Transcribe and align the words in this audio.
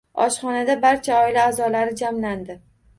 Oshxonada 0.25 0.77
barcha 0.87 1.19
oila 1.21 1.47
a`zolari 1.53 1.97
jamlandi 2.05 2.63